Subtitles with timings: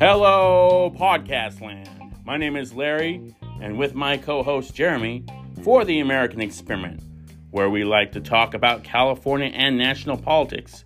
[0.00, 1.88] Hello, podcast land.
[2.24, 3.32] My name is Larry,
[3.62, 5.24] and with my co host Jeremy
[5.62, 7.00] for the American Experiment,
[7.52, 10.84] where we like to talk about California and national politics.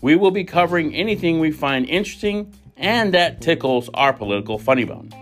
[0.00, 5.12] We will be covering anything we find interesting and that tickles our political funny bone.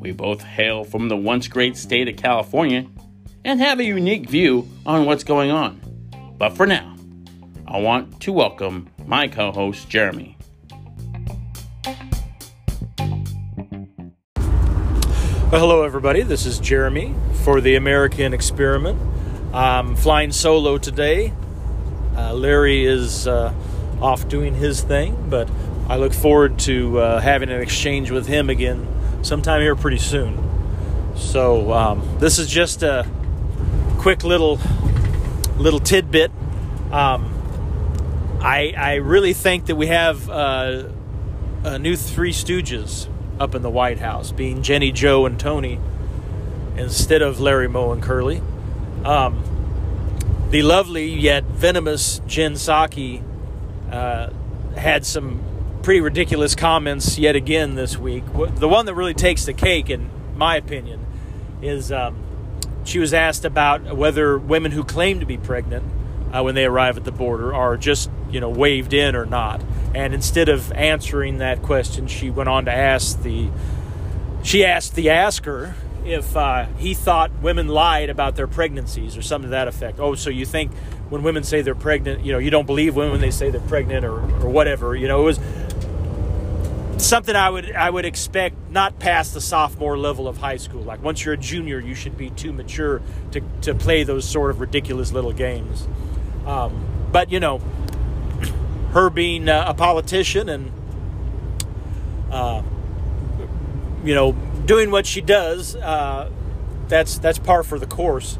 [0.00, 2.88] We both hail from the once great state of California
[3.44, 5.80] and have a unique view on what's going on.
[6.36, 6.93] But for now,
[7.66, 10.36] I want to welcome my co host Jeremy.
[15.50, 16.20] Well, hello, everybody.
[16.22, 19.00] This is Jeremy for the American Experiment.
[19.54, 21.32] I'm flying solo today.
[22.14, 23.54] Uh, Larry is uh,
[24.00, 25.50] off doing his thing, but
[25.88, 28.86] I look forward to uh, having an exchange with him again
[29.22, 30.38] sometime here pretty soon.
[31.16, 33.06] So um, this is just a
[33.98, 34.60] quick little
[35.56, 36.30] little tidbit.
[36.92, 37.33] Um,
[38.44, 40.84] I I really think that we have uh,
[41.64, 43.08] a new Three Stooges
[43.40, 45.80] up in the White House, being Jenny, Joe, and Tony,
[46.76, 48.42] instead of Larry, Moe, and Curly.
[49.02, 49.42] Um,
[50.50, 53.22] the lovely yet venomous Jen Psaki
[53.90, 54.28] uh,
[54.76, 55.42] had some
[55.82, 58.24] pretty ridiculous comments yet again this week.
[58.56, 61.06] The one that really takes the cake, in my opinion,
[61.62, 62.18] is um,
[62.84, 65.84] she was asked about whether women who claim to be pregnant
[66.34, 69.62] uh, when they arrive at the border are just you know waved in or not.
[69.94, 73.48] And instead of answering that question, she went on to ask the
[74.42, 75.74] she asked the asker
[76.04, 79.98] if uh, he thought women lied about their pregnancies or something to that effect.
[80.00, 80.74] Oh, so you think
[81.08, 83.60] when women say they're pregnant, you know, you don't believe women when they say they're
[83.62, 84.94] pregnant or, or whatever.
[84.94, 85.40] You know, it was
[86.98, 90.82] something I would I would expect not past the sophomore level of high school.
[90.82, 93.00] Like once you're a junior, you should be too mature
[93.30, 95.86] to, to play those sort of ridiculous little games.
[96.46, 97.58] Um, but you know,
[98.92, 100.72] her being uh, a politician and
[102.30, 102.62] uh,
[104.04, 104.32] you know
[104.66, 106.30] doing what she does, uh,
[106.88, 108.38] that's that's par for the course.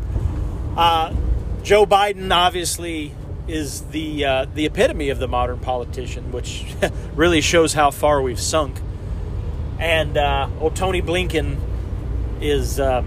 [0.76, 1.15] Uh,
[1.62, 3.15] Joe Biden obviously
[3.47, 6.66] is the uh, the epitome of the modern politician, which
[7.15, 8.81] really shows how far we've sunk.
[9.78, 10.16] And
[10.60, 11.59] old Tony Blinken
[12.41, 13.06] is, um,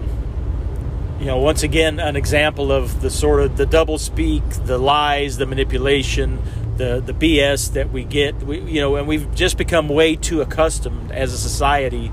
[1.18, 5.36] you know, once again an example of the sort of the double speak, the lies,
[5.36, 6.40] the manipulation,
[6.76, 8.36] the the BS that we get.
[8.42, 12.12] We, you know, and we've just become way too accustomed as a society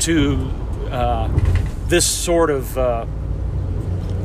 [0.00, 0.50] to
[0.90, 1.28] uh,
[1.86, 3.06] this sort of, uh,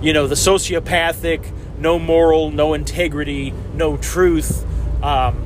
[0.01, 4.65] you know, the sociopathic no moral, no integrity, no truth,
[5.03, 5.45] um,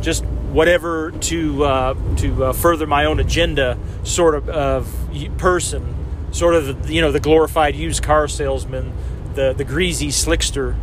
[0.00, 5.95] just whatever to uh, to uh, further my own agenda sort of of person,
[6.36, 8.92] sort of you know the glorified used car salesman,
[9.34, 10.76] the the greasy slickster.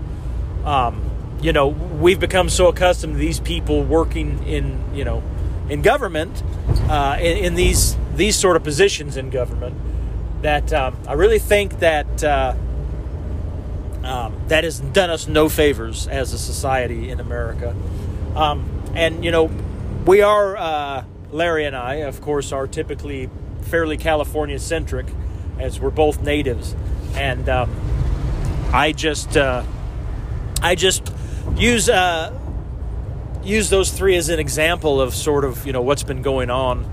[0.65, 1.09] Um,
[1.41, 5.21] you know, we've become so accustomed to these people working in you know
[5.69, 6.43] in government,
[6.89, 9.75] uh, in, in, these these sort of positions in government,
[10.41, 12.55] that um, I really think that uh,
[14.03, 17.75] um, that has done us no favors as a society in America.
[18.35, 19.49] Um, and, you know,
[20.05, 23.29] we are, uh, Larry and I, of course, are typically
[23.61, 25.07] fairly California centric
[25.59, 26.75] as we're both natives.
[27.15, 27.71] And um,
[28.73, 29.63] I just, uh,
[30.61, 31.11] I just
[31.55, 32.37] use, uh,
[33.43, 36.89] use those three as an example of sort of, you know, what's been going on.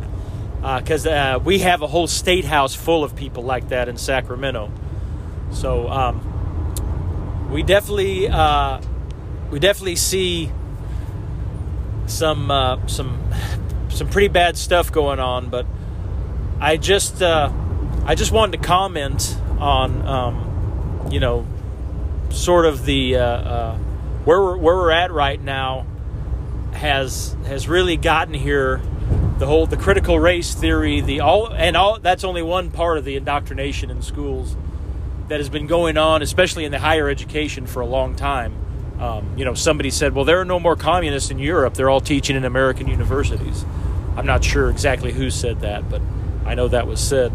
[0.61, 3.97] Because uh, uh, we have a whole state house full of people like that in
[3.97, 4.71] Sacramento.
[5.53, 6.31] So, um,
[7.51, 8.81] we definitely uh,
[9.51, 10.53] we definitely see
[12.07, 13.21] some uh, some
[13.89, 15.51] some pretty bad stuff going on.
[15.51, 15.67] But
[16.61, 17.51] I just uh,
[18.05, 21.47] I just wanted to comment on um, you know
[22.31, 23.77] sort of the uh, uh,
[24.25, 25.87] where we're where we're at right now
[26.73, 28.81] has has really gotten here
[29.39, 33.05] the whole the critical race theory the all and all that's only one part of
[33.05, 34.57] the indoctrination in schools
[35.31, 38.53] that has been going on, especially in the higher education, for a long time.
[39.01, 41.75] Um, you know, somebody said, well, there are no more communists in Europe.
[41.75, 43.65] They're all teaching in American universities.
[44.17, 46.03] I'm not sure exactly who said that, but
[46.45, 47.33] I know that was said.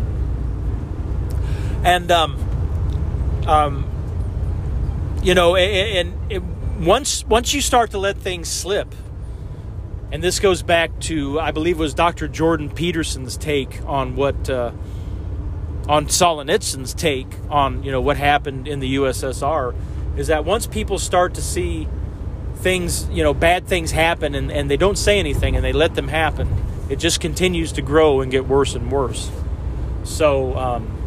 [1.86, 8.94] And, um, um, you know, and, and once, once you start to let things slip,
[10.12, 12.28] and this goes back to, I believe, it was Dr.
[12.28, 14.50] Jordan Peterson's take on what.
[14.50, 14.72] Uh,
[15.88, 19.76] on Solzhenitsyn's take on you know what happened in the USSR
[20.18, 21.88] is that once people start to see
[22.56, 25.94] things you know bad things happen and, and they don't say anything and they let
[25.94, 26.50] them happen
[26.90, 29.30] it just continues to grow and get worse and worse
[30.04, 31.05] so um,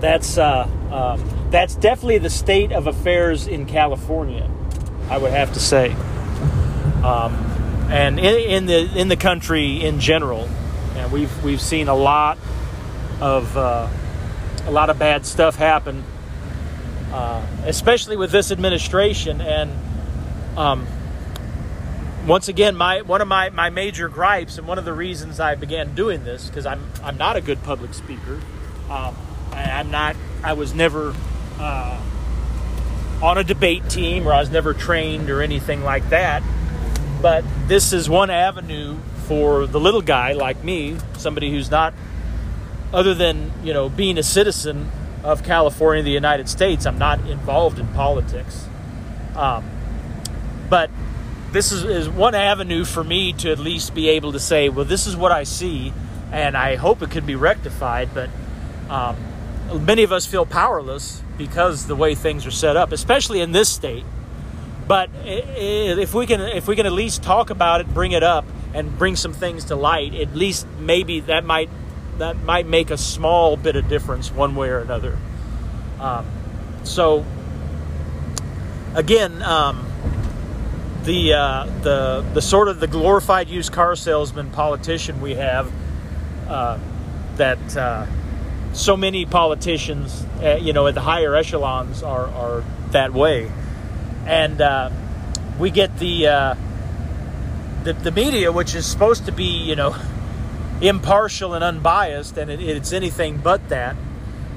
[0.00, 4.50] that's uh, um, that's definitely the state of affairs in California
[5.08, 5.94] I would have to say
[7.06, 7.34] um,
[7.90, 10.48] and in, in, the in the country in general.
[10.96, 12.38] And we've we've seen a lot
[13.20, 13.88] of uh,
[14.66, 16.02] a lot of bad stuff happen,
[17.12, 19.40] uh, especially with this administration.
[19.40, 19.70] And
[20.56, 20.86] um,
[22.26, 25.54] once again, my one of my, my major gripes and one of the reasons I
[25.54, 28.40] began doing this because I'm I'm not a good public speaker.
[28.90, 29.14] Um,
[29.52, 30.16] I, am not.
[30.42, 31.14] I was never
[31.58, 32.00] uh,
[33.22, 36.42] on a debate team, or I was never trained or anything like that.
[37.22, 41.94] But this is one avenue for the little guy like me, somebody who's not,
[42.92, 44.90] other than you know being a citizen
[45.24, 46.86] of California, the United States.
[46.86, 48.68] I'm not involved in politics,
[49.34, 49.68] um,
[50.70, 50.90] but
[51.52, 54.84] this is, is one avenue for me to at least be able to say, well,
[54.84, 55.92] this is what I see,
[56.30, 58.10] and I hope it can be rectified.
[58.12, 58.30] But
[58.90, 59.16] um,
[59.74, 63.68] many of us feel powerless because the way things are set up, especially in this
[63.68, 64.04] state.
[64.86, 68.44] But if we can, if we can at least talk about it, bring it up,
[68.72, 71.70] and bring some things to light, at least maybe that might
[72.18, 75.18] that might make a small bit of difference one way or another.
[76.00, 76.26] Um,
[76.84, 77.24] so
[78.94, 79.86] again, um,
[81.04, 85.72] the uh, the the sort of the glorified used car salesman politician we have
[86.48, 86.78] uh,
[87.36, 88.06] that uh,
[88.76, 93.50] so many politicians, uh, you know, at the higher echelons are, are that way.
[94.26, 94.90] And uh,
[95.58, 96.54] we get the, uh,
[97.84, 99.96] the, the media, which is supposed to be, you know,
[100.80, 103.96] impartial and unbiased, and it, it's anything but that.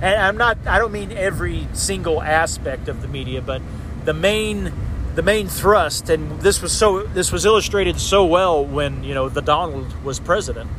[0.02, 3.62] And I'm not, I don't mean every single aspect of the media, but
[4.06, 4.72] the main
[5.16, 9.28] the main thrust and this was so this was illustrated so well when you know
[9.28, 10.70] the Donald was president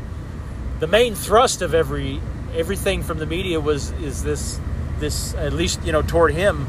[0.78, 2.20] the main thrust of every
[2.54, 4.60] everything from the media was is this
[4.98, 6.66] this at least you know toward him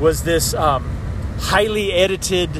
[0.00, 0.88] was this um,
[1.38, 2.50] highly edited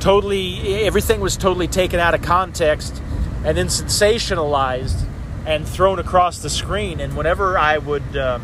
[0.00, 3.02] totally everything was totally taken out of context
[3.44, 5.06] and then sensationalized
[5.46, 7.00] and thrown across the screen.
[7.00, 8.42] And whenever i would um,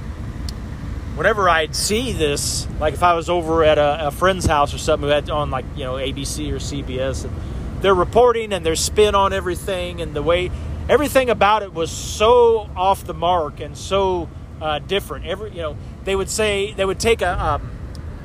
[1.16, 4.78] whenever i'd see this like if i was over at a, a, friend's house or
[4.78, 7.34] something who had on like you know abc or cbs and
[7.80, 10.50] they're reporting and their spin on everything and the way
[10.88, 14.28] everything about it was so off the mark and so
[14.60, 15.26] uh, different.
[15.26, 17.70] Every you know, they would say they would take a um,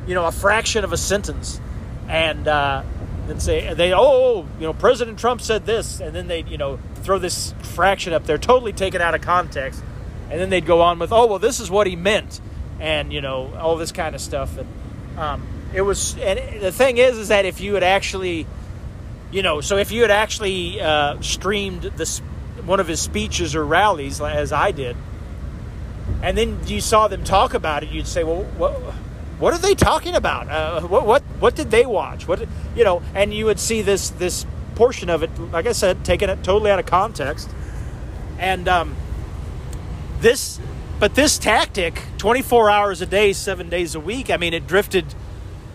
[0.07, 1.59] you know a fraction of a sentence
[2.07, 2.83] and uh,
[3.27, 6.79] then say they oh you know President Trump said this and then they you know
[6.95, 9.83] throw this fraction up there totally taken out of context
[10.29, 12.39] and then they'd go on with oh well this is what he meant
[12.79, 14.67] and you know all this kind of stuff and
[15.17, 18.45] um, it was and the thing is is that if you had actually
[19.31, 22.21] you know so if you had actually uh, streamed this
[22.65, 24.95] one of his speeches or rallies, as I did,
[26.21, 28.73] and then you saw them talk about it, you'd say, "Well, what,
[29.39, 30.49] what are they talking about?
[30.49, 32.27] Uh, what, what, what did they watch?
[32.27, 36.05] What, you know?" And you would see this this portion of it, like I said,
[36.05, 37.49] taken it totally out of context,
[38.37, 38.95] and um,
[40.19, 40.59] this,
[40.99, 44.29] but this tactic, twenty four hours a day, seven days a week.
[44.29, 45.05] I mean, it drifted.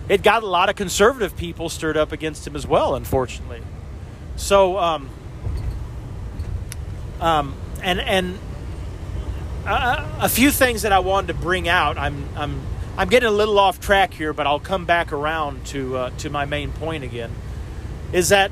[0.09, 3.63] It got a lot of conservative people stirred up against him as well, unfortunately.
[4.37, 4.79] So.
[4.79, 5.11] Um,
[7.21, 8.39] um, and and
[9.65, 11.99] a, a, few things that I wanted to bring out.
[11.99, 12.61] I'm I'm
[12.97, 16.31] I'm getting a little off track here, but I'll come back around to uh, to
[16.31, 17.31] my main point again.
[18.13, 18.51] Is that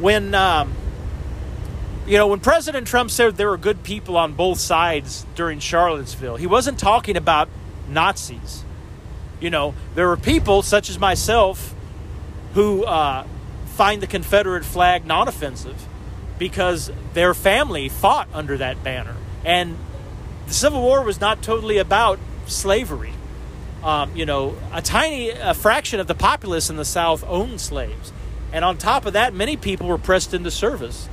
[0.00, 0.72] when um,
[2.06, 6.36] you know when President Trump said there were good people on both sides during Charlottesville,
[6.36, 7.48] he wasn't talking about
[7.88, 8.64] Nazis.
[9.40, 11.74] You know, there were people such as myself
[12.54, 13.26] who uh,
[13.66, 15.86] find the Confederate flag non-offensive
[16.38, 19.16] because their family fought under that banner.
[19.44, 19.76] And
[20.46, 23.12] the Civil War was not totally about slavery.
[23.82, 28.12] Um, you know, a tiny a fraction of the populace in the South owned slaves.
[28.52, 31.08] And on top of that, many people were pressed into service.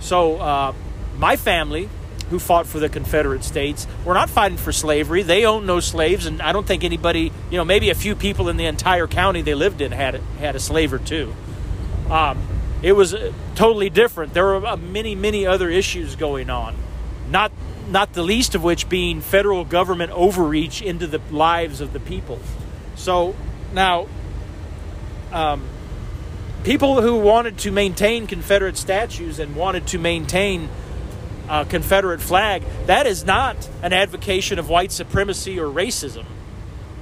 [0.00, 0.74] So, uh,
[1.16, 1.88] my family,
[2.30, 5.22] who fought for the Confederate States, were not fighting for slavery.
[5.22, 8.48] They owned no slaves, and I don't think anybody, you know, maybe a few people
[8.48, 11.32] in the entire county they lived in had had a slave or two.
[12.10, 12.42] Um,
[12.84, 14.34] it was uh, totally different.
[14.34, 16.76] There were uh, many, many other issues going on,
[17.30, 17.50] not
[17.88, 22.38] not the least of which being federal government overreach into the lives of the people.
[22.94, 23.34] So
[23.72, 24.06] now,
[25.32, 25.62] um,
[26.62, 30.68] people who wanted to maintain Confederate statues and wanted to maintain
[31.48, 36.26] a Confederate flag, that is not an advocation of white supremacy or racism.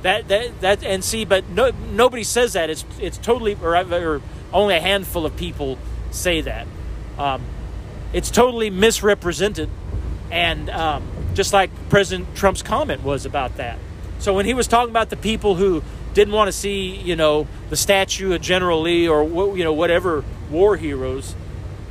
[0.03, 2.71] That that that and see, but no, nobody says that.
[2.71, 5.79] It's it's totally or, or only a handful of people
[6.11, 6.67] say that.
[7.19, 7.43] Um,
[8.13, 9.71] it's totally misrepresented,
[10.31, 11.03] and um,
[11.35, 13.79] just like President Trump's comment was about that.
[14.19, 15.83] So when he was talking about the people who
[16.15, 19.25] didn't want to see you know the statue of General Lee or
[19.57, 21.35] you know whatever war heroes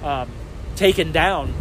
[0.03, 0.29] um,
[0.75, 1.53] taken down.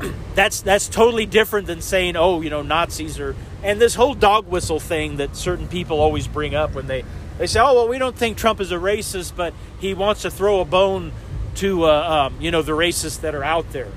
[0.34, 3.36] That's that's totally different than saying oh you know Nazis are.
[3.62, 7.04] and this whole dog whistle thing that certain people always bring up when they
[7.42, 10.30] they say oh well we don't think Trump is a racist but he wants to
[10.30, 11.10] throw a bone
[11.56, 13.88] to uh, um, you know the racists that are out there.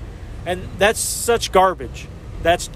[0.45, 2.07] And that's such garbage.
[2.41, 2.69] That's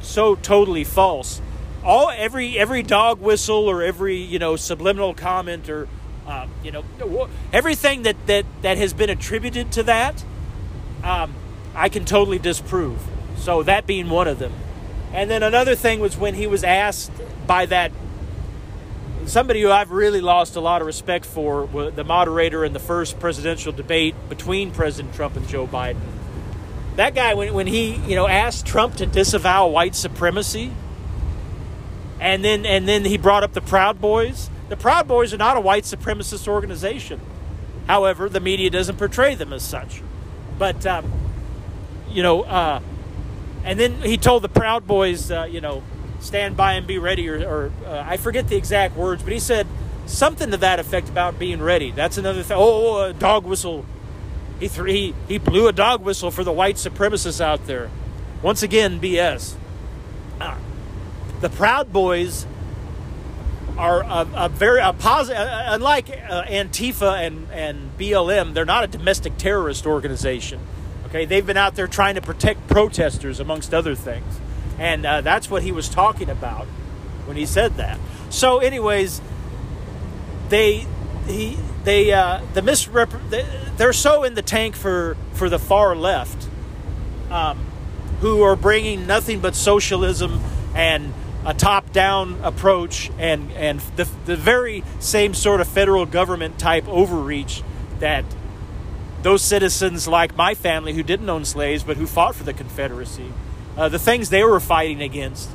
[0.00, 1.40] so totally false.
[1.82, 5.88] All every every dog whistle or every you know subliminal comment or
[6.26, 10.24] um, you know everything that that that has been attributed to that
[11.02, 11.34] um,
[11.74, 13.02] I can totally disprove.
[13.36, 14.52] So that being one of them,
[15.12, 17.12] and then another thing was when he was asked
[17.46, 17.92] by that
[19.26, 23.18] somebody who I've really lost a lot of respect for, the moderator in the first
[23.18, 26.00] presidential debate between President Trump and Joe Biden.
[26.96, 30.70] That guy, when, when he you know asked Trump to disavow white supremacy,
[32.20, 34.48] and then and then he brought up the Proud Boys.
[34.68, 37.20] The Proud Boys are not a white supremacist organization.
[37.86, 40.02] However, the media doesn't portray them as such.
[40.58, 41.12] But um,
[42.08, 42.80] you know, uh,
[43.64, 45.82] and then he told the Proud Boys, uh, you know,
[46.24, 49.38] stand by and be ready, or, or uh, I forget the exact words, but he
[49.38, 49.66] said
[50.06, 51.90] something to that effect about being ready.
[51.90, 52.56] That's another thing.
[52.58, 53.84] Oh, a dog whistle.
[54.60, 57.90] He, th- he he blew a dog whistle for the white supremacists out there.
[58.42, 59.54] Once again, BS.
[60.40, 60.56] Uh,
[61.40, 62.46] the Proud Boys
[63.76, 65.42] are a, a very a positive.
[65.48, 70.60] Unlike uh, Antifa and and BLM, they're not a domestic terrorist organization.
[71.06, 74.40] Okay, they've been out there trying to protect protesters, amongst other things,
[74.78, 76.66] and uh, that's what he was talking about
[77.26, 77.98] when he said that.
[78.30, 79.20] So, anyways,
[80.48, 80.86] they
[81.26, 86.48] he they uh, the misrep they're so in the tank for for the far left,
[87.30, 87.58] um,
[88.20, 90.40] who are bringing nothing but socialism
[90.74, 91.12] and
[91.46, 97.62] a top-down approach and and the, the very same sort of federal government type overreach
[98.00, 98.24] that
[99.22, 103.32] those citizens like my family who didn't own slaves but who fought for the Confederacy,
[103.76, 105.50] uh, the things they were fighting against.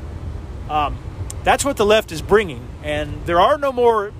[0.69, 0.97] Um,
[1.43, 4.11] that's what the left is bringing, and there are no more.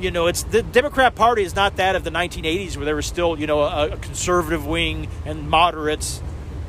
[0.00, 3.06] You know, it's the Democrat Party is not that of the 1980s where there was
[3.06, 6.20] still you know a, a conservative wing and moderates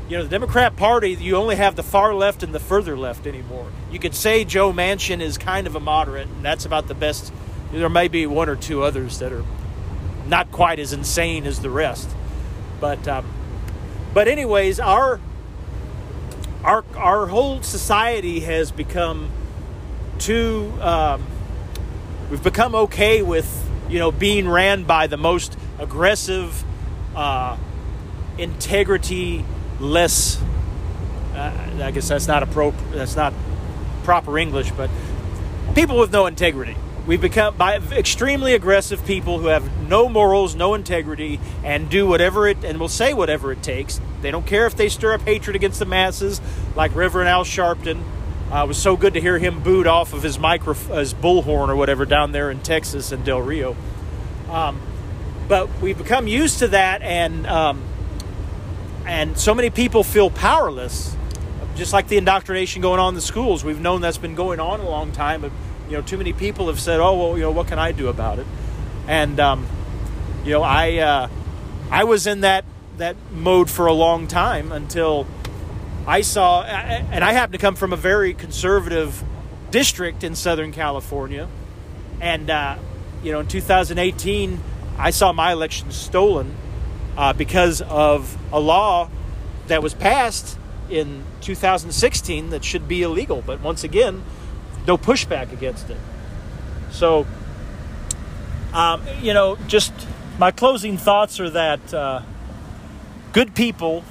[0.07, 3.25] you know, the Democrat Party, you only have the far left and the further left
[3.25, 3.67] anymore.
[3.91, 7.33] You could say Joe Manchin is kind of a moderate, and that's about the best.
[7.71, 9.43] There may be one or two others that are
[10.27, 12.07] not quite as insane as the rest,
[12.79, 13.25] but um,
[14.13, 15.19] but anyways, our
[16.65, 19.29] our our whole society has become
[20.17, 20.73] too.
[20.81, 21.25] Um,
[22.29, 26.63] we've become okay with you know being ran by the most aggressive,
[27.15, 27.55] uh,
[28.37, 29.45] integrity
[29.79, 30.41] less.
[31.35, 31.51] Uh,
[31.83, 32.71] I guess that's not a pro.
[32.91, 33.33] That's not
[34.03, 34.89] proper English, but
[35.75, 36.75] people with no integrity.
[37.07, 42.47] We've become by extremely aggressive people who have no morals, no integrity, and do whatever
[42.47, 44.01] it and will say whatever it takes.
[44.21, 46.41] They don't care if they stir up hatred against the masses,
[46.75, 48.01] like Reverend Al Sharpton.
[48.51, 51.69] Uh, it was so good to hear him booed off of his micro, his bullhorn
[51.69, 53.75] or whatever down there in Texas and Del Rio.
[54.49, 54.79] Um,
[55.47, 57.83] but we've become used to that, and um,
[59.05, 61.15] and so many people feel powerless,
[61.75, 63.63] just like the indoctrination going on in the schools.
[63.63, 65.51] We've known that's been going on a long time, but
[65.89, 68.07] you know, too many people have said, "Oh, well, you know, what can I do
[68.07, 68.47] about it?"
[69.07, 69.67] And um,
[70.43, 71.29] you know, I uh,
[71.91, 72.65] I was in that
[72.97, 75.27] that mode for a long time until
[76.07, 79.23] I saw, and I happen to come from a very conservative
[79.71, 81.47] district in Southern California,
[82.21, 82.77] and uh,
[83.23, 84.61] you know, in 2018,
[84.97, 86.55] I saw my election stolen
[87.17, 89.09] uh, because of a law
[89.67, 90.57] that was passed
[90.89, 93.41] in 2016 that should be illegal.
[93.45, 94.23] But once again,
[94.87, 95.97] no pushback against it.
[96.91, 97.25] So,
[98.73, 99.93] um, you know, just
[100.37, 102.21] my closing thoughts are that uh,
[103.33, 104.03] good people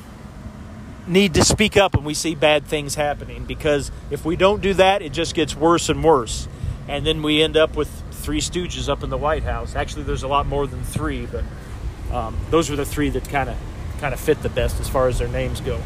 [1.06, 4.74] need to speak up when we see bad things happening because if we don't do
[4.74, 6.48] that, it just gets worse and worse.
[6.88, 9.74] And then we end up with three stooges up in the White House.
[9.74, 11.44] Actually, there's a lot more than three, but
[12.14, 13.56] um, those were the three that kind of
[14.00, 15.80] kind of fit the best as far as their names go.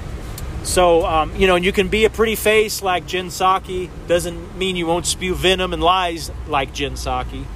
[0.68, 3.88] So um, you know, you can be a pretty face like Jen Psaki.
[4.06, 7.46] Doesn't mean you won't spew venom and lies like Jen Psaki.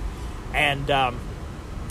[0.55, 1.21] And um,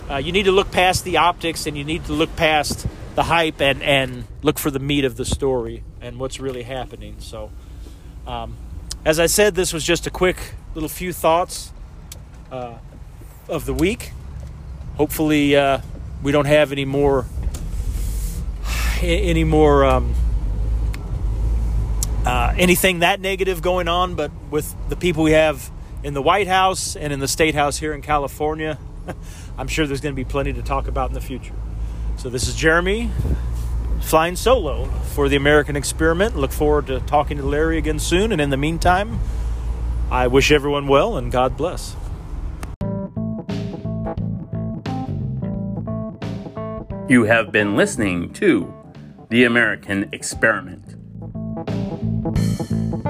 [0.10, 3.24] uh, you need to look past the optics, and you need to look past the
[3.24, 7.18] hype, and and look for the meat of the story and what's really happening.
[7.20, 7.52] So,
[8.26, 8.58] um,
[9.06, 11.72] as I said, this was just a quick little few thoughts
[12.52, 12.78] uh,
[13.48, 14.12] of the week.
[14.98, 15.56] Hopefully.
[15.56, 15.82] Uh,
[16.24, 17.26] we don't have any more
[19.02, 20.14] any more um,
[22.26, 25.72] uh, anything that negative going on, but with the people we have
[26.04, 28.78] in the White House and in the State House here in California.
[29.58, 31.54] I'm sure there's going to be plenty to talk about in the future.
[32.18, 33.10] So, this is Jeremy
[34.02, 36.36] flying solo for the American experiment.
[36.36, 38.32] Look forward to talking to Larry again soon.
[38.32, 39.20] And in the meantime,
[40.10, 41.96] I wish everyone well and God bless.
[47.08, 48.74] You have been listening to
[49.30, 50.91] The American Experiment.
[52.34, 53.01] Thank you.